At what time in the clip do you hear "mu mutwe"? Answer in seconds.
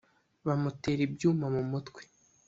1.55-2.01